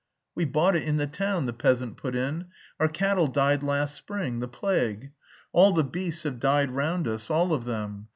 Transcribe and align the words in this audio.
"We 0.33 0.45
bought 0.45 0.75
it 0.75 0.81
in 0.81 0.97
the 0.97 1.05
town," 1.05 1.45
the 1.45 1.53
peasant 1.53 1.95
put 1.95 2.15
in. 2.15 2.47
"Our 2.79 2.87
cattle 2.87 3.27
died 3.27 3.61
last 3.61 3.93
spring... 3.93 4.39
the 4.39 4.47
plague. 4.47 5.11
All 5.53 5.73
the 5.73 5.83
beasts 5.83 6.23
have 6.23 6.39
died 6.39 6.71
round 6.71 7.07
us, 7.07 7.29
all 7.29 7.53
of 7.53 7.65
them. 7.65 8.07